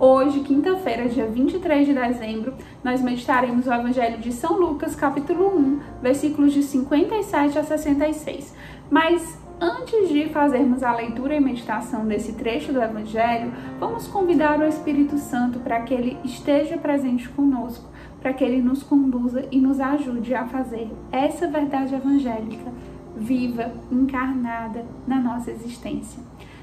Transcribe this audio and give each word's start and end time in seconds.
Hoje, 0.00 0.42
quinta-feira, 0.42 1.08
dia 1.08 1.26
23 1.26 1.84
de 1.88 1.92
dezembro, 1.92 2.54
nós 2.84 3.02
meditaremos 3.02 3.66
o 3.66 3.72
Evangelho 3.72 4.18
de 4.18 4.30
São 4.30 4.56
Lucas, 4.56 4.94
capítulo 4.94 5.48
1, 5.58 5.80
versículos 6.00 6.52
de 6.52 6.62
57 6.62 7.58
a 7.58 7.64
66. 7.64 8.54
Mas 8.88 9.36
antes 9.60 10.08
de 10.08 10.28
fazermos 10.28 10.84
a 10.84 10.94
leitura 10.94 11.34
e 11.34 11.40
meditação 11.40 12.06
desse 12.06 12.34
trecho 12.34 12.72
do 12.72 12.80
Evangelho, 12.80 13.52
vamos 13.80 14.06
convidar 14.06 14.60
o 14.60 14.68
Espírito 14.68 15.18
Santo 15.18 15.58
para 15.58 15.80
que 15.80 15.92
ele 15.92 16.16
esteja 16.24 16.78
presente 16.78 17.28
conosco, 17.30 17.90
para 18.20 18.32
que 18.32 18.44
ele 18.44 18.62
nos 18.62 18.84
conduza 18.84 19.46
e 19.50 19.60
nos 19.60 19.80
ajude 19.80 20.32
a 20.32 20.46
fazer 20.46 20.88
essa 21.10 21.48
verdade 21.48 21.92
evangélica 21.92 22.70
viva, 23.16 23.72
encarnada 23.90 24.86
na 25.08 25.18
nossa 25.20 25.50
existência. 25.50 26.22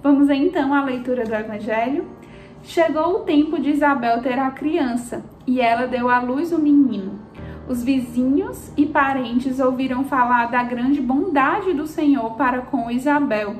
Vamos 0.00 0.30
então 0.30 0.72
à 0.72 0.84
leitura 0.84 1.24
do 1.24 1.34
Evangelho. 1.34 2.06
Chegou 2.62 3.16
o 3.16 3.20
tempo 3.20 3.60
de 3.60 3.70
Isabel 3.70 4.22
ter 4.22 4.38
a 4.38 4.50
criança 4.50 5.24
e 5.46 5.60
ela 5.60 5.86
deu 5.86 6.08
à 6.08 6.20
luz 6.20 6.52
o 6.52 6.58
menino. 6.58 7.18
Os 7.68 7.82
vizinhos 7.82 8.72
e 8.76 8.86
parentes 8.86 9.58
ouviram 9.58 10.04
falar 10.04 10.46
da 10.46 10.62
grande 10.62 11.00
bondade 11.00 11.72
do 11.72 11.86
Senhor 11.86 12.34
para 12.34 12.62
com 12.62 12.90
Isabel 12.90 13.56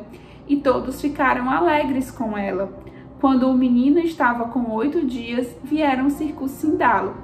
e 0.47 0.57
todos 0.57 1.01
ficaram 1.01 1.51
alegres 1.51 2.11
com 2.11 2.39
ela. 2.39 2.73
Quando 3.21 3.49
o 3.49 3.55
menino 3.55 3.99
estava 3.99 4.45
com 4.47 4.71
oito 4.71 5.05
dias, 5.05 5.55
vieram 5.65 6.09
circuncindá-lo 6.09 7.17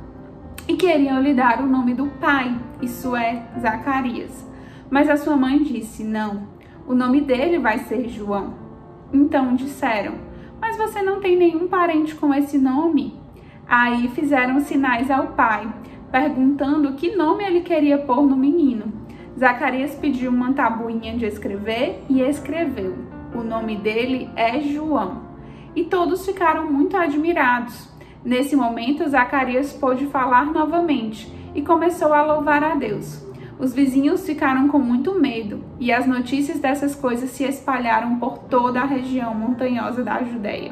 e 0.66 0.74
queriam 0.74 1.20
lhe 1.20 1.32
dar 1.32 1.62
o 1.62 1.66
nome 1.66 1.94
do 1.94 2.06
pai, 2.20 2.58
isso 2.82 3.14
é, 3.14 3.44
Zacarias. 3.60 4.44
Mas 4.90 5.08
a 5.08 5.16
sua 5.16 5.36
mãe 5.36 5.62
disse: 5.62 6.02
Não, 6.02 6.48
o 6.86 6.94
nome 6.94 7.20
dele 7.20 7.58
vai 7.58 7.78
ser 7.78 8.08
João. 8.08 8.63
Então 9.14 9.54
disseram: 9.54 10.14
Mas 10.60 10.76
você 10.76 11.00
não 11.00 11.20
tem 11.20 11.36
nenhum 11.36 11.68
parente 11.68 12.16
com 12.16 12.34
esse 12.34 12.58
nome? 12.58 13.16
Aí 13.64 14.08
fizeram 14.08 14.58
sinais 14.58 15.08
ao 15.08 15.28
pai, 15.28 15.72
perguntando 16.10 16.94
que 16.94 17.14
nome 17.14 17.44
ele 17.44 17.60
queria 17.60 17.96
pôr 17.96 18.26
no 18.26 18.36
menino. 18.36 18.92
Zacarias 19.38 19.94
pediu 19.94 20.32
uma 20.32 20.52
tabuinha 20.52 21.16
de 21.16 21.26
escrever 21.26 22.02
e 22.10 22.20
escreveu: 22.22 22.96
O 23.32 23.44
nome 23.44 23.76
dele 23.76 24.28
é 24.34 24.60
João. 24.60 25.22
E 25.76 25.84
todos 25.84 26.26
ficaram 26.26 26.70
muito 26.70 26.96
admirados. 26.96 27.88
Nesse 28.24 28.56
momento, 28.56 29.08
Zacarias 29.08 29.72
pôde 29.72 30.06
falar 30.06 30.46
novamente 30.46 31.32
e 31.54 31.62
começou 31.62 32.12
a 32.12 32.22
louvar 32.22 32.64
a 32.64 32.74
Deus. 32.74 33.24
Os 33.64 33.72
vizinhos 33.72 34.26
ficaram 34.26 34.68
com 34.68 34.78
muito 34.78 35.18
medo 35.18 35.64
e 35.80 35.90
as 35.90 36.06
notícias 36.06 36.60
dessas 36.60 36.94
coisas 36.94 37.30
se 37.30 37.44
espalharam 37.44 38.18
por 38.18 38.36
toda 38.36 38.82
a 38.82 38.84
região 38.84 39.34
montanhosa 39.34 40.04
da 40.04 40.22
Judéia. 40.22 40.70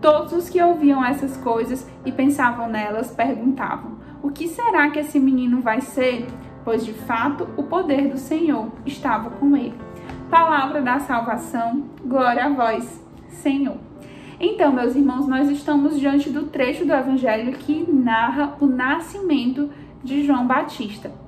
Todos 0.00 0.32
os 0.32 0.48
que 0.48 0.60
ouviam 0.60 1.04
essas 1.04 1.36
coisas 1.36 1.88
e 2.04 2.10
pensavam 2.10 2.68
nelas 2.68 3.12
perguntavam: 3.12 3.92
O 4.24 4.32
que 4.32 4.48
será 4.48 4.90
que 4.90 4.98
esse 4.98 5.20
menino 5.20 5.60
vai 5.60 5.80
ser? 5.80 6.26
Pois 6.64 6.84
de 6.84 6.92
fato 6.92 7.46
o 7.56 7.62
poder 7.62 8.08
do 8.08 8.18
Senhor 8.18 8.72
estava 8.84 9.30
com 9.30 9.56
ele. 9.56 9.78
Palavra 10.28 10.82
da 10.82 10.98
salvação, 10.98 11.84
glória 12.04 12.46
a 12.46 12.48
vós, 12.48 13.00
Senhor. 13.28 13.76
Então, 14.40 14.72
meus 14.72 14.96
irmãos, 14.96 15.28
nós 15.28 15.48
estamos 15.48 15.96
diante 15.96 16.28
do 16.28 16.46
trecho 16.48 16.84
do 16.84 16.92
Evangelho 16.92 17.52
que 17.52 17.88
narra 17.88 18.56
o 18.60 18.66
nascimento 18.66 19.70
de 20.02 20.24
João 20.24 20.44
Batista. 20.44 21.24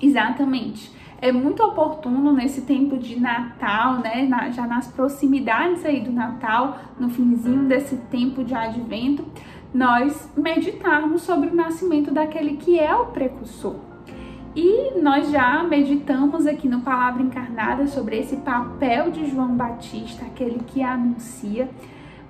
Exatamente. 0.00 0.96
É 1.20 1.32
muito 1.32 1.62
oportuno 1.64 2.32
nesse 2.32 2.60
tempo 2.62 2.96
de 2.96 3.18
Natal, 3.18 3.98
né? 3.98 4.24
Na, 4.28 4.50
já 4.50 4.66
nas 4.66 4.86
proximidades 4.86 5.84
aí 5.84 6.00
do 6.00 6.12
Natal, 6.12 6.78
no 6.98 7.10
finzinho 7.10 7.64
desse 7.64 7.96
tempo 7.96 8.44
de 8.44 8.54
advento, 8.54 9.24
nós 9.74 10.30
meditarmos 10.36 11.22
sobre 11.22 11.48
o 11.48 11.54
nascimento 11.54 12.12
daquele 12.12 12.56
que 12.56 12.78
é 12.78 12.94
o 12.94 13.06
precursor. 13.06 13.76
E 14.54 14.98
nós 15.00 15.30
já 15.30 15.62
meditamos 15.62 16.46
aqui 16.46 16.68
no 16.68 16.80
Palavra 16.80 17.22
Encarnada 17.22 17.86
sobre 17.86 18.18
esse 18.18 18.36
papel 18.36 19.10
de 19.10 19.28
João 19.28 19.56
Batista, 19.56 20.24
aquele 20.24 20.60
que 20.60 20.82
anuncia. 20.82 21.68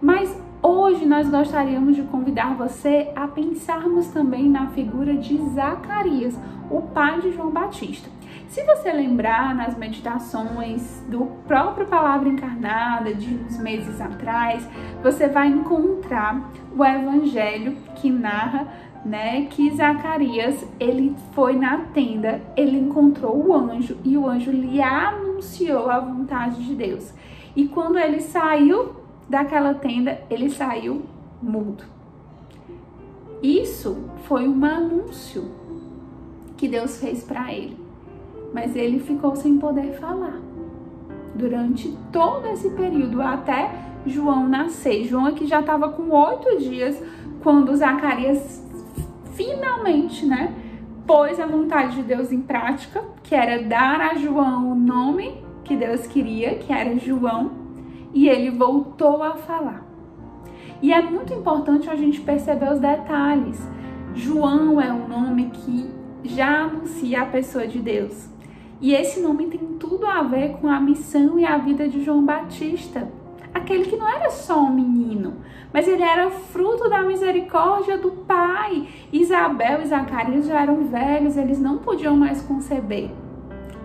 Mas 0.00 0.36
hoje 0.62 1.06
nós 1.06 1.28
gostaríamos 1.28 1.96
de 1.96 2.02
convidar 2.02 2.54
você 2.54 3.10
a 3.14 3.26
pensarmos 3.28 4.08
também 4.08 4.48
na 4.48 4.66
figura 4.68 5.14
de 5.14 5.38
Zacarias, 5.50 6.38
o 6.70 6.82
pai 6.82 7.20
de 7.20 7.32
João 7.32 7.50
Batista. 7.50 8.08
Se 8.48 8.64
você 8.64 8.90
lembrar 8.90 9.54
nas 9.54 9.76
meditações 9.76 11.04
do 11.06 11.26
próprio 11.46 11.86
Palavra 11.86 12.30
Encarnada 12.30 13.14
de 13.14 13.34
uns 13.34 13.58
meses 13.58 14.00
atrás, 14.00 14.66
você 15.02 15.28
vai 15.28 15.48
encontrar 15.48 16.50
o 16.74 16.82
evangelho 16.82 17.76
que 17.96 18.10
narra, 18.10 18.66
né, 19.04 19.46
que 19.50 19.70
Zacarias, 19.70 20.66
ele 20.80 21.14
foi 21.32 21.56
na 21.56 21.78
tenda, 21.94 22.40
ele 22.56 22.78
encontrou 22.78 23.48
o 23.48 23.54
anjo 23.54 23.98
e 24.02 24.16
o 24.16 24.26
anjo 24.26 24.50
lhe 24.50 24.80
anunciou 24.80 25.90
a 25.90 26.00
vontade 26.00 26.64
de 26.64 26.74
Deus. 26.74 27.12
E 27.54 27.68
quando 27.68 27.98
ele 27.98 28.20
saiu 28.20 28.96
daquela 29.28 29.74
tenda, 29.74 30.20
ele 30.30 30.48
saiu 30.48 31.02
mudo. 31.40 31.84
Isso 33.42 34.10
foi 34.24 34.48
um 34.48 34.64
anúncio 34.64 35.50
que 36.58 36.68
Deus 36.68 37.00
fez 37.00 37.24
para 37.24 37.50
ele. 37.50 37.78
Mas 38.52 38.76
ele 38.76 38.98
ficou 38.98 39.34
sem 39.34 39.56
poder 39.56 39.94
falar 39.94 40.38
durante 41.34 41.96
todo 42.12 42.46
esse 42.48 42.68
período 42.70 43.22
até 43.22 43.70
João 44.04 44.46
nascer. 44.48 45.04
João 45.04 45.26
aqui 45.26 45.46
já 45.46 45.60
estava 45.60 45.88
com 45.90 46.10
oito 46.10 46.58
dias 46.58 47.02
quando 47.42 47.74
Zacarias 47.76 48.66
finalmente, 49.32 50.26
né, 50.26 50.52
pôs 51.06 51.38
a 51.38 51.46
vontade 51.46 51.96
de 51.96 52.02
Deus 52.02 52.32
em 52.32 52.42
prática, 52.42 53.02
que 53.22 53.34
era 53.34 53.62
dar 53.62 54.00
a 54.00 54.14
João 54.16 54.72
o 54.72 54.74
nome 54.74 55.42
que 55.62 55.76
Deus 55.76 56.06
queria, 56.08 56.56
que 56.56 56.72
era 56.72 56.98
João, 56.98 57.52
e 58.12 58.28
ele 58.28 58.50
voltou 58.50 59.22
a 59.22 59.36
falar. 59.36 59.86
E 60.82 60.92
é 60.92 61.00
muito 61.00 61.32
importante 61.32 61.88
a 61.88 61.94
gente 61.94 62.20
perceber 62.20 62.72
os 62.72 62.80
detalhes. 62.80 63.60
João 64.14 64.80
é 64.80 64.92
um 64.92 65.06
nome 65.06 65.50
que 65.50 65.97
já 66.24 66.62
anuncia 66.62 67.22
a 67.22 67.26
pessoa 67.26 67.66
de 67.66 67.78
Deus. 67.78 68.28
E 68.80 68.94
esse 68.94 69.20
nome 69.20 69.46
tem 69.46 69.58
tudo 69.78 70.06
a 70.06 70.22
ver 70.22 70.52
com 70.58 70.68
a 70.68 70.80
missão 70.80 71.38
e 71.38 71.44
a 71.44 71.58
vida 71.58 71.88
de 71.88 72.04
João 72.04 72.24
Batista. 72.24 73.08
Aquele 73.52 73.86
que 73.86 73.96
não 73.96 74.08
era 74.08 74.30
só 74.30 74.60
um 74.60 74.72
menino, 74.72 75.34
mas 75.72 75.88
ele 75.88 76.02
era 76.02 76.30
fruto 76.30 76.88
da 76.88 77.02
misericórdia 77.02 77.98
do 77.98 78.10
Pai. 78.10 78.86
Isabel 79.12 79.82
e 79.82 79.86
Zacarias 79.86 80.46
já 80.46 80.60
eram 80.60 80.84
velhos, 80.84 81.36
eles 81.36 81.58
não 81.58 81.78
podiam 81.78 82.16
mais 82.16 82.40
conceber. 82.42 83.10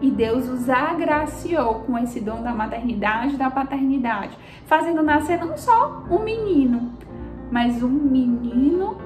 E 0.01 0.12
Deus 0.12 0.47
os 0.50 0.69
agraciou 0.69 1.75
com 1.75 1.97
esse 1.97 2.19
dom 2.19 2.44
da 2.44 2.53
maternidade 2.53 3.36
e 3.36 3.38
da 3.38 3.50
paternidade, 3.50 4.38
fazendo 4.65 5.01
nascer 5.01 5.39
não 5.39 5.57
só 5.57 6.03
um 6.12 6.19
menino, 6.19 6.91
mas 7.50 7.81
um 7.81 7.89
menino 7.89 8.97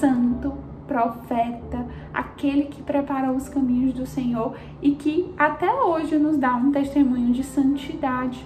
santo 0.00 0.71
profeta, 0.86 1.86
aquele 2.12 2.64
que 2.64 2.82
preparou 2.82 3.36
os 3.36 3.48
caminhos 3.48 3.94
do 3.94 4.06
Senhor 4.06 4.56
e 4.80 4.92
que 4.92 5.32
até 5.36 5.72
hoje 5.72 6.16
nos 6.18 6.36
dá 6.36 6.54
um 6.54 6.70
testemunho 6.70 7.32
de 7.32 7.42
santidade 7.42 8.44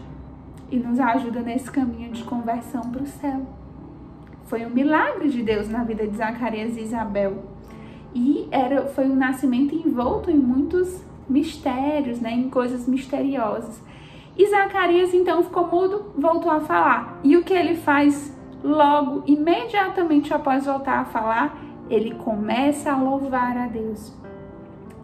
e 0.71 0.77
nos 0.77 0.99
ajuda 0.99 1.41
nesse 1.41 1.71
caminho 1.71 2.11
de 2.11 2.25
conversão 2.25 2.83
para 2.91 3.03
o 3.03 3.07
céu. 3.07 3.43
Foi 4.45 4.65
um 4.65 4.71
milagre 4.71 5.29
de 5.29 5.43
Deus 5.43 5.69
na 5.69 5.83
vida 5.83 6.07
de 6.07 6.17
Zacarias 6.17 6.77
e 6.77 6.81
Isabel. 6.81 7.43
E 8.15 8.49
era, 8.51 8.87
foi 8.87 9.07
um 9.07 9.17
nascimento 9.17 9.75
envolto 9.75 10.31
em 10.31 10.37
muitos 10.37 11.03
mistérios, 11.29 12.21
né, 12.21 12.33
em 12.33 12.49
coisas 12.49 12.87
misteriosas. 12.87 13.83
E 14.39 14.47
Zacarias 14.49 15.13
então 15.15 15.43
ficou 15.43 15.67
mudo, 15.67 16.13
voltou 16.17 16.51
a 16.51 16.61
falar. 16.61 17.19
E 17.25 17.37
o 17.37 17.43
que 17.43 17.53
ele 17.53 17.75
faz 17.75 18.35
logo, 18.63 19.23
imediatamente 19.27 20.33
após 20.33 20.67
voltar 20.67 21.01
a 21.01 21.05
falar? 21.05 21.59
Ele 21.89 22.15
começa 22.15 22.93
a 22.93 22.97
louvar 22.97 23.57
a 23.57 23.67
Deus. 23.67 24.13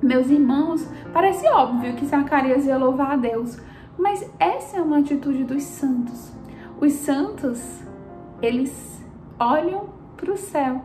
Meus 0.02 0.28
irmãos, 0.30 0.88
parece 1.12 1.46
óbvio 1.48 1.94
que 1.94 2.06
Zacarias 2.06 2.66
ia 2.66 2.76
louvar 2.76 3.12
a 3.12 3.16
Deus, 3.16 3.56
mas 3.96 4.28
essa 4.38 4.78
é 4.78 4.82
uma 4.82 4.98
atitude 4.98 5.44
dos 5.44 5.62
santos. 5.62 6.32
Os 6.80 6.92
santos, 6.94 7.80
eles 8.40 9.00
olham 9.38 9.90
para 10.16 10.32
o 10.32 10.36
céu. 10.36 10.82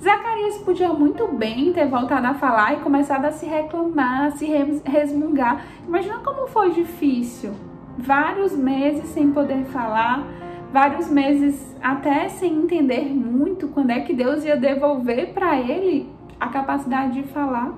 Zacarias 0.00 0.58
podia 0.58 0.92
muito 0.92 1.26
bem 1.26 1.72
ter 1.72 1.88
voltado 1.88 2.26
a 2.26 2.34
falar 2.34 2.74
e 2.74 2.80
começado 2.80 3.24
a 3.24 3.32
se 3.32 3.44
reclamar, 3.44 4.28
a 4.28 4.30
se 4.30 4.46
resmungar. 4.84 5.64
Imagina 5.86 6.18
como 6.20 6.46
foi 6.46 6.70
difícil. 6.70 7.52
Vários 7.98 8.52
meses 8.52 9.08
sem 9.08 9.32
poder 9.32 9.64
falar, 9.66 10.24
vários 10.72 11.08
meses 11.08 11.76
até 11.82 12.28
sem 12.28 12.54
entender 12.54 13.04
muito 13.04 13.68
quando 13.68 13.90
é 13.90 14.00
que 14.00 14.12
Deus 14.12 14.44
ia 14.44 14.56
devolver 14.56 15.32
para 15.32 15.58
ele 15.58 16.10
a 16.38 16.48
capacidade 16.48 17.14
de 17.14 17.28
falar. 17.28 17.72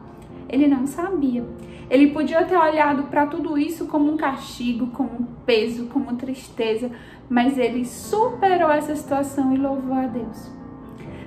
Ele 0.49 0.67
não 0.67 0.87
sabia. 0.87 1.45
Ele 1.89 2.09
podia 2.09 2.45
ter 2.45 2.57
olhado 2.57 3.05
para 3.05 3.27
tudo 3.27 3.59
isso 3.59 3.87
como 3.87 4.13
um 4.13 4.17
castigo, 4.17 4.89
como 4.89 5.11
um 5.11 5.27
peso, 5.45 5.87
como 5.87 6.17
tristeza, 6.17 6.91
mas 7.29 7.59
ele 7.59 7.85
superou 7.85 8.71
essa 8.71 8.95
situação 8.95 9.55
e 9.55 9.59
louvou 9.59 9.95
a 9.95 10.07
Deus. 10.07 10.51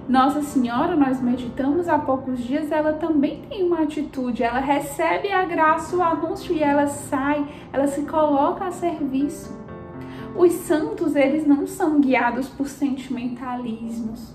Nossa 0.07 0.41
Senhora, 0.41 0.97
nós 0.97 1.21
meditamos 1.21 1.87
há 1.87 1.97
poucos 1.97 2.39
dias, 2.39 2.71
ela 2.71 2.93
também 2.93 3.41
tem 3.49 3.63
uma 3.63 3.83
atitude, 3.83 4.43
ela 4.43 4.59
recebe 4.59 5.31
a 5.31 5.45
graça, 5.45 5.95
o 5.95 6.01
anúncio 6.01 6.53
e 6.53 6.61
ela 6.61 6.87
sai, 6.87 7.45
ela 7.71 7.87
se 7.87 8.01
coloca 8.01 8.65
a 8.65 8.71
serviço. 8.71 9.57
Os 10.35 10.51
santos, 10.53 11.15
eles 11.15 11.45
não 11.45 11.67
são 11.67 11.99
guiados 11.99 12.47
por 12.49 12.67
sentimentalismos, 12.67 14.33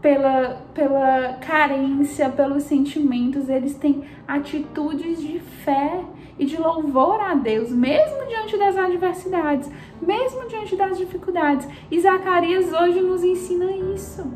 pela, 0.00 0.62
pela 0.74 1.34
carência, 1.34 2.28
pelos 2.28 2.64
sentimentos, 2.64 3.48
eles 3.48 3.74
têm 3.74 4.02
atitudes 4.26 5.20
de 5.20 5.38
fé 5.38 6.02
e 6.38 6.44
de 6.44 6.56
louvor 6.56 7.20
a 7.20 7.34
Deus, 7.34 7.70
mesmo 7.70 8.26
diante 8.26 8.56
das 8.56 8.76
adversidades, 8.76 9.70
mesmo 10.00 10.48
diante 10.48 10.74
das 10.74 10.98
dificuldades. 10.98 11.68
E 11.90 12.00
Zacarias 12.00 12.72
hoje 12.72 13.00
nos 13.00 13.22
ensina 13.22 13.70
isso. 13.94 14.26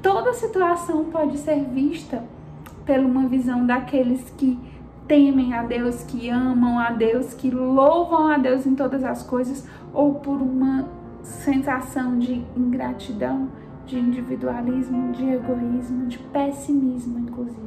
Toda 0.00 0.32
situação 0.32 1.04
pode 1.04 1.36
ser 1.38 1.62
vista 1.64 2.24
por 2.86 2.98
uma 2.98 3.26
visão 3.26 3.66
daqueles 3.66 4.30
que 4.36 4.58
temem 5.06 5.54
a 5.54 5.62
Deus, 5.62 6.02
que 6.04 6.28
amam 6.30 6.78
a 6.78 6.90
Deus, 6.90 7.34
que 7.34 7.50
louvam 7.50 8.28
a 8.28 8.38
Deus 8.38 8.66
em 8.66 8.74
todas 8.74 9.04
as 9.04 9.22
coisas, 9.22 9.66
ou 9.92 10.14
por 10.14 10.40
uma 10.40 10.88
sensação 11.22 12.18
de 12.18 12.44
ingratidão, 12.56 13.48
de 13.86 13.98
individualismo, 13.98 15.12
de 15.12 15.28
egoísmo, 15.28 16.06
de 16.06 16.18
pessimismo, 16.18 17.18
inclusive. 17.18 17.64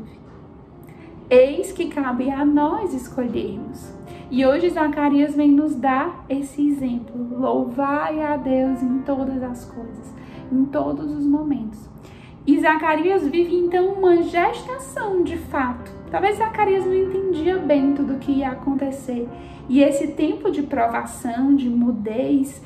Eis 1.30 1.72
que 1.72 1.88
cabe 1.88 2.32
a 2.32 2.46
nós 2.46 2.94
escolhermos. 2.94 3.94
E 4.30 4.46
hoje 4.46 4.70
Zacarias 4.70 5.36
vem 5.36 5.52
nos 5.52 5.76
dar 5.76 6.26
esse 6.30 6.66
exemplo. 6.68 7.40
Louvai 7.40 8.22
a 8.22 8.36
Deus 8.36 8.82
em 8.82 9.00
todas 9.00 9.42
as 9.44 9.66
coisas, 9.66 10.14
em 10.52 10.66
todos 10.66 11.12
os 11.12 11.26
momentos. 11.26 11.88
E 12.46 12.60
Zacarias 12.60 13.28
vive 13.28 13.56
então 13.56 13.94
uma 13.94 14.24
gestação 14.24 15.24
de 15.24 15.38
fato. 15.38 15.97
Talvez 16.10 16.38
Zacarias 16.38 16.86
não 16.86 16.94
entendia 16.94 17.58
bem 17.58 17.94
tudo 17.94 18.14
o 18.14 18.20
que 18.20 18.32
ia 18.32 18.52
acontecer. 18.52 19.28
E 19.68 19.82
esse 19.82 20.08
tempo 20.08 20.50
de 20.50 20.64
provação, 20.64 21.56
de 21.56 21.70
mudez, 21.70 22.62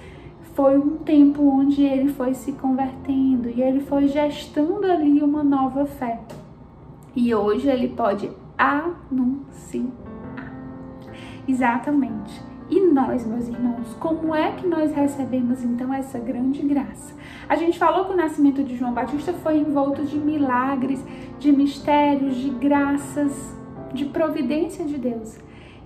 foi 0.53 0.77
um 0.77 0.97
tempo 0.97 1.41
onde 1.43 1.83
ele 1.83 2.09
foi 2.09 2.33
se 2.33 2.51
convertendo 2.51 3.49
e 3.49 3.61
ele 3.61 3.79
foi 3.79 4.07
gestando 4.07 4.85
ali 4.85 5.21
uma 5.21 5.43
nova 5.43 5.85
fé. 5.85 6.19
E 7.15 7.33
hoje 7.33 7.67
ele 7.67 7.89
pode 7.89 8.29
anunciar. 8.57 9.88
Exatamente. 11.47 12.50
E 12.71 12.79
nós, 12.79 13.25
meus 13.25 13.50
irmãos, 13.50 13.94
como 14.00 14.33
é 14.33 14.53
que 14.53 14.65
nós 14.65 14.94
recebemos 14.94 15.62
então 15.62 15.94
essa 15.94 16.18
grande 16.18 16.62
graça? 16.62 17.13
A 17.50 17.57
gente 17.57 17.77
falou 17.77 18.06
que 18.06 18.13
o 18.13 18.15
nascimento 18.15 18.63
de 18.63 18.77
João 18.77 18.94
Batista 18.94 19.33
foi 19.33 19.57
envolto 19.57 20.06
de 20.06 20.18
milagres, 20.18 21.03
de 21.38 21.51
mistérios, 21.51 22.38
de 22.38 22.50
graças, 22.50 23.53
de 23.94 24.06
providência 24.06 24.85
de 24.85 24.97
Deus. 24.97 25.38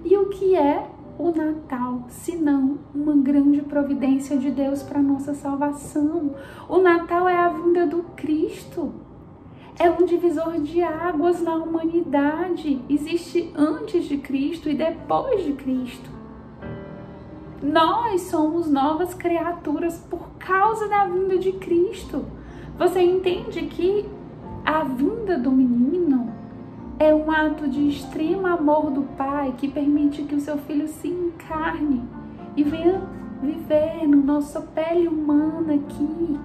E 0.03 0.15
o 0.15 0.29
que 0.29 0.55
é 0.55 0.87
o 1.17 1.31
Natal, 1.31 2.03
senão 2.07 2.77
uma 2.93 3.15
grande 3.15 3.63
providência 3.63 4.37
de 4.37 4.51
Deus 4.51 4.83
para 4.83 5.01
nossa 5.01 5.33
salvação. 5.33 6.35
O 6.69 6.77
Natal 6.77 7.27
é 7.27 7.35
a 7.35 7.49
vinda 7.49 7.87
do 7.87 8.03
Cristo. 8.15 8.93
É 9.79 9.89
um 9.89 10.05
divisor 10.05 10.59
de 10.61 10.83
águas 10.83 11.41
na 11.41 11.55
humanidade. 11.55 12.79
Existe 12.87 13.51
antes 13.55 14.05
de 14.05 14.17
Cristo 14.17 14.69
e 14.69 14.75
depois 14.75 15.43
de 15.43 15.53
Cristo. 15.53 16.14
Nós 17.61 18.21
somos 18.23 18.69
novas 18.69 19.13
criaturas 19.13 19.97
por 20.09 20.29
causa 20.37 20.87
da 20.87 21.05
vinda 21.05 21.37
de 21.37 21.53
Cristo. 21.53 22.25
Você 22.77 23.01
entende 23.01 23.61
que 23.67 24.05
a 24.65 24.83
vinda 24.83 25.37
do 25.37 25.51
menino 25.51 26.33
é 26.99 27.13
um 27.13 27.31
ato 27.31 27.67
de 27.67 27.87
extremo 27.87 28.47
amor 28.47 28.91
do 28.91 29.03
Pai 29.17 29.53
que 29.57 29.67
permite 29.67 30.23
que 30.23 30.35
o 30.35 30.39
seu 30.39 30.57
filho 30.57 30.87
se 30.87 31.07
encarne 31.07 32.03
e 32.55 32.63
venha 32.63 33.01
viver 33.41 34.07
no 34.07 34.21
nossa 34.21 34.61
pele 34.61 35.07
humana 35.07 35.75
aqui. 35.75 36.39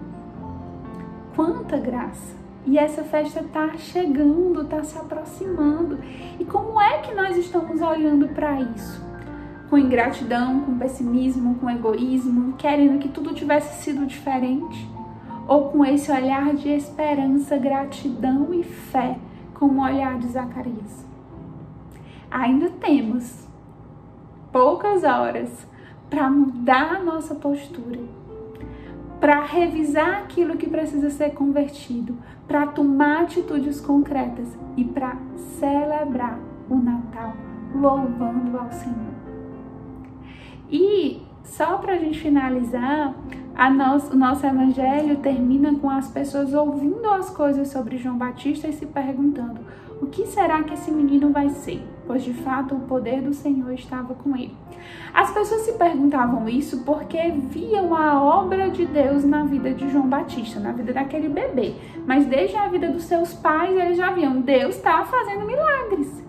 Quanta 1.34 1.78
graça! 1.78 2.38
E 2.66 2.78
essa 2.78 3.02
festa 3.02 3.40
está 3.40 3.72
chegando, 3.76 4.62
está 4.62 4.82
se 4.84 4.98
aproximando. 4.98 5.98
E 6.38 6.44
como 6.44 6.80
é 6.80 6.98
que 6.98 7.14
nós 7.14 7.36
estamos 7.36 7.80
olhando 7.80 8.28
para 8.28 8.60
isso? 8.60 9.09
Com 9.70 9.78
ingratidão, 9.78 10.60
com 10.60 10.76
pessimismo, 10.76 11.54
com 11.54 11.70
egoísmo, 11.70 12.54
querendo 12.58 12.98
que 12.98 13.08
tudo 13.08 13.32
tivesse 13.32 13.82
sido 13.82 14.04
diferente? 14.04 14.86
Ou 15.46 15.70
com 15.70 15.84
esse 15.84 16.12
olhar 16.12 16.52
de 16.54 16.68
esperança, 16.68 17.56
gratidão 17.56 18.52
e 18.52 18.62
fé? 18.62 19.16
como 19.60 19.82
o 19.82 19.84
olhar 19.84 20.18
de 20.18 20.26
Zacarias. 20.26 21.04
Ainda 22.30 22.70
temos 22.70 23.46
poucas 24.50 25.04
horas 25.04 25.66
para 26.08 26.30
mudar 26.30 26.96
a 26.96 27.02
nossa 27.02 27.34
postura, 27.34 28.00
para 29.20 29.44
revisar 29.44 30.22
aquilo 30.22 30.56
que 30.56 30.66
precisa 30.66 31.10
ser 31.10 31.34
convertido, 31.34 32.16
para 32.48 32.66
tomar 32.68 33.24
atitudes 33.24 33.80
concretas 33.80 34.48
e 34.78 34.84
para 34.84 35.14
celebrar 35.58 36.38
o 36.70 36.76
Natal 36.76 37.34
louvando 37.74 38.58
ao 38.58 38.72
Senhor. 38.72 39.19
E 40.70 41.22
só 41.42 41.78
para 41.78 41.94
a 41.94 41.98
gente 41.98 42.20
finalizar, 42.20 43.14
nosso, 43.76 44.14
o 44.14 44.16
nosso 44.16 44.46
evangelho 44.46 45.16
termina 45.16 45.74
com 45.74 45.90
as 45.90 46.08
pessoas 46.08 46.54
ouvindo 46.54 47.06
as 47.10 47.28
coisas 47.30 47.68
sobre 47.68 47.98
João 47.98 48.16
Batista 48.16 48.68
e 48.68 48.72
se 48.72 48.86
perguntando: 48.86 49.60
o 50.00 50.06
que 50.06 50.26
será 50.26 50.62
que 50.62 50.72
esse 50.72 50.90
menino 50.90 51.30
vai 51.30 51.50
ser? 51.50 51.82
Pois 52.06 52.22
de 52.22 52.32
fato 52.32 52.74
o 52.74 52.80
poder 52.80 53.20
do 53.20 53.34
Senhor 53.34 53.72
estava 53.72 54.14
com 54.14 54.34
ele. 54.34 54.56
As 55.12 55.30
pessoas 55.30 55.62
se 55.62 55.72
perguntavam 55.72 56.48
isso 56.48 56.84
porque 56.84 57.18
viam 57.50 57.94
a 57.94 58.22
obra 58.22 58.70
de 58.70 58.86
Deus 58.86 59.24
na 59.24 59.44
vida 59.44 59.74
de 59.74 59.90
João 59.90 60.08
Batista, 60.08 60.58
na 60.58 60.72
vida 60.72 60.92
daquele 60.92 61.28
bebê. 61.28 61.74
Mas 62.06 62.24
desde 62.24 62.56
a 62.56 62.68
vida 62.68 62.88
dos 62.88 63.04
seus 63.04 63.34
pais, 63.34 63.76
eles 63.76 63.98
já 63.98 64.10
viam: 64.12 64.40
Deus 64.40 64.76
está 64.76 65.04
fazendo 65.04 65.44
milagres. 65.44 66.24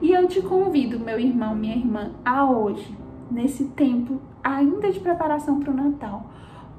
E 0.00 0.12
eu 0.12 0.28
te 0.28 0.40
convido, 0.42 1.00
meu 1.00 1.18
irmão, 1.18 1.54
minha 1.54 1.76
irmã, 1.76 2.12
a 2.24 2.44
hoje, 2.48 2.94
nesse 3.30 3.64
tempo 3.64 4.20
ainda 4.42 4.90
de 4.90 5.00
preparação 5.00 5.60
para 5.60 5.72
o 5.72 5.76
Natal, 5.76 6.26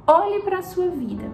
olhe 0.07 0.41
para 0.41 0.59
a 0.59 0.63
sua 0.63 0.87
vida 0.87 1.25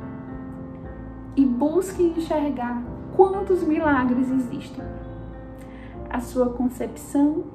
e 1.36 1.46
busque 1.46 2.04
enxergar 2.04 2.82
quantos 3.16 3.64
milagres 3.64 4.32
existem. 4.32 4.84
A 6.10 6.20
sua 6.20 6.50
concepção, 6.50 7.46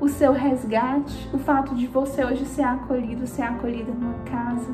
o 0.00 0.08
seu 0.08 0.32
resgate, 0.32 1.28
o 1.32 1.38
fato 1.38 1.74
de 1.74 1.86
você 1.86 2.24
hoje 2.24 2.44
ser 2.44 2.64
acolhido, 2.64 3.26
ser 3.26 3.42
acolhida 3.42 3.92
numa 3.92 4.18
casa, 4.24 4.72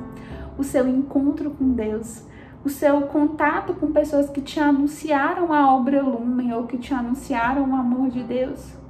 o 0.58 0.64
seu 0.64 0.88
encontro 0.88 1.50
com 1.50 1.72
Deus, 1.72 2.26
o 2.64 2.68
seu 2.68 3.02
contato 3.02 3.74
com 3.74 3.92
pessoas 3.92 4.30
que 4.30 4.40
te 4.40 4.60
anunciaram 4.60 5.52
a 5.52 5.74
obra 5.74 6.02
Lumen 6.02 6.52
ou 6.52 6.64
que 6.64 6.78
te 6.78 6.94
anunciaram 6.94 7.70
o 7.70 7.74
amor 7.74 8.08
de 8.08 8.22
Deus 8.22 8.81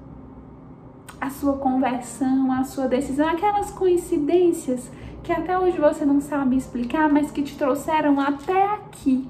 a 1.23 1.31
sua 1.31 1.55
conversão, 1.55 2.53
a 2.53 2.65
sua 2.65 2.87
decisão, 2.87 3.27
aquelas 3.29 3.71
coincidências 3.71 4.91
que 5.23 5.33
até 5.33 5.59
hoje 5.59 5.79
você 5.79 6.05
não 6.05 6.21
sabe 6.21 6.57
explicar, 6.57 7.09
mas 7.09 7.31
que 7.31 7.43
te 7.43 7.57
trouxeram 7.57 8.21
até 8.21 8.75
aqui. 8.75 9.27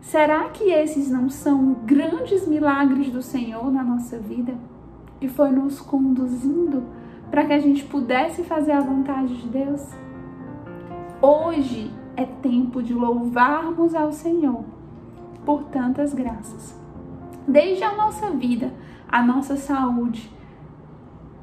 Será 0.00 0.48
que 0.50 0.70
esses 0.70 1.10
não 1.10 1.28
são 1.28 1.72
grandes 1.84 2.46
milagres 2.46 3.10
do 3.10 3.22
Senhor 3.22 3.72
na 3.72 3.82
nossa 3.82 4.18
vida? 4.18 4.54
e 5.20 5.28
foi 5.28 5.50
nos 5.50 5.80
conduzindo 5.80 6.82
para 7.30 7.44
que 7.44 7.52
a 7.52 7.58
gente 7.58 7.84
pudesse 7.84 8.42
fazer 8.42 8.72
a 8.72 8.80
vontade 8.80 9.36
de 9.36 9.46
Deus. 9.48 9.82
Hoje 11.20 11.90
é 12.16 12.24
tempo 12.24 12.82
de 12.82 12.94
louvarmos 12.94 13.94
ao 13.94 14.12
Senhor 14.12 14.64
por 15.44 15.64
tantas 15.64 16.14
graças. 16.14 16.74
Desde 17.46 17.84
a 17.84 17.94
nossa 17.94 18.30
vida, 18.30 18.72
a 19.10 19.22
nossa 19.22 19.56
saúde, 19.56 20.30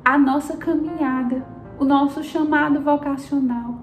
a 0.03 0.17
nossa 0.17 0.55
caminhada, 0.55 1.45
o 1.77 1.83
nosso 1.83 2.24
chamado 2.24 2.79
vocacional. 2.81 3.81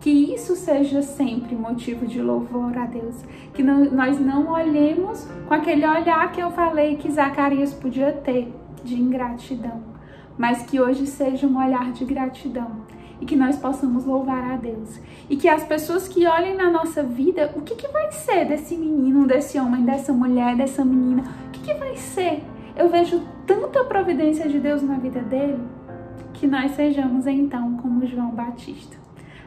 Que 0.00 0.10
isso 0.34 0.54
seja 0.54 1.02
sempre 1.02 1.54
motivo 1.54 2.06
de 2.06 2.20
louvor 2.20 2.76
a 2.76 2.84
Deus. 2.84 3.24
Que 3.54 3.62
não, 3.62 3.84
nós 3.86 4.20
não 4.20 4.48
olhemos 4.52 5.26
com 5.46 5.54
aquele 5.54 5.86
olhar 5.86 6.30
que 6.32 6.40
eu 6.40 6.50
falei 6.50 6.96
que 6.96 7.10
Zacarias 7.10 7.72
podia 7.72 8.12
ter, 8.12 8.52
de 8.84 9.00
ingratidão, 9.00 9.82
mas 10.38 10.62
que 10.62 10.80
hoje 10.80 11.06
seja 11.06 11.46
um 11.46 11.58
olhar 11.58 11.90
de 11.92 12.04
gratidão 12.04 12.82
e 13.20 13.26
que 13.26 13.34
nós 13.34 13.56
possamos 13.56 14.04
louvar 14.04 14.52
a 14.52 14.56
Deus. 14.56 15.00
E 15.28 15.36
que 15.36 15.48
as 15.48 15.64
pessoas 15.64 16.06
que 16.06 16.26
olhem 16.26 16.56
na 16.56 16.70
nossa 16.70 17.02
vida, 17.02 17.52
o 17.56 17.62
que, 17.62 17.74
que 17.74 17.88
vai 17.88 18.12
ser 18.12 18.44
desse 18.44 18.76
menino, 18.76 19.26
desse 19.26 19.58
homem, 19.58 19.84
dessa 19.84 20.12
mulher, 20.12 20.56
dessa 20.56 20.84
menina? 20.84 21.24
O 21.48 21.50
que, 21.50 21.60
que 21.60 21.74
vai 21.74 21.96
ser? 21.96 22.42
Eu 22.76 22.90
vejo 22.90 23.22
tanta 23.46 23.82
providência 23.84 24.46
de 24.48 24.60
Deus 24.60 24.82
na 24.82 24.98
vida 24.98 25.22
dele 25.22 25.58
que 26.34 26.46
nós 26.46 26.72
sejamos 26.72 27.26
então 27.26 27.78
como 27.78 28.06
João 28.06 28.30
Batista, 28.30 28.96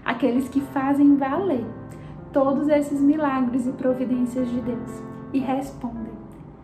aqueles 0.04 0.50
que 0.50 0.60
fazem 0.60 1.16
valer 1.16 1.64
todos 2.34 2.68
esses 2.68 3.00
milagres 3.00 3.68
e 3.68 3.72
providências 3.72 4.50
de 4.50 4.60
Deus 4.62 5.04
e 5.32 5.40
respondem: 5.40 6.14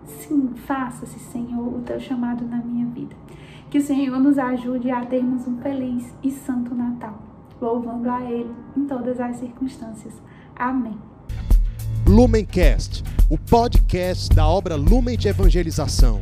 Sim, 0.05 0.53
faça-se, 0.55 1.19
Senhor, 1.19 1.67
o 1.67 1.81
teu 1.81 1.99
chamado 1.99 2.43
na 2.43 2.57
minha 2.57 2.87
vida. 2.87 3.15
Que 3.69 3.77
o 3.77 3.81
Senhor 3.81 4.19
nos 4.19 4.39
ajude 4.39 4.89
a 4.89 5.05
termos 5.05 5.47
um 5.47 5.57
feliz 5.57 6.11
e 6.23 6.31
santo 6.31 6.73
Natal, 6.73 7.19
louvando 7.61 8.09
a 8.09 8.23
Ele 8.23 8.51
em 8.75 8.85
todas 8.85 9.19
as 9.19 9.37
circunstâncias. 9.37 10.13
Amém. 10.55 10.97
Lumencast, 12.07 13.03
o 13.29 13.37
podcast 13.37 14.33
da 14.35 14.47
obra 14.47 14.75
Lumen 14.75 15.15
de 15.15 15.27
Evangelização. 15.27 16.21